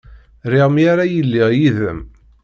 Riɣ 0.51 0.67
mi 0.71 0.83
ara 0.91 1.03
iliɣ 1.19 1.49
yid-m. 1.59 1.99